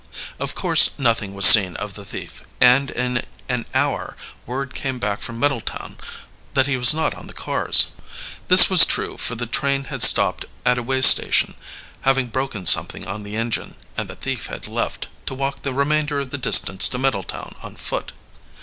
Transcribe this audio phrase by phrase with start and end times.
[0.39, 5.21] Of course nothing was seen of the thief, and in an hour word came back
[5.21, 5.95] from Middletown
[6.55, 7.89] that he was not on the cars.
[8.47, 11.53] This was true, for the train had stopped at a way station,
[12.01, 16.21] having broken something on the engine, and the thief had left, to walk the remainder
[16.21, 18.11] of the distance to Middletown on foot.